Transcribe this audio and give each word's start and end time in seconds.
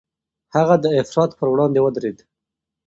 هغه 0.55 0.75
د 0.83 0.85
افراط 1.01 1.31
پر 1.39 1.47
وړاندې 1.51 1.79
ودرېد. 1.81 2.17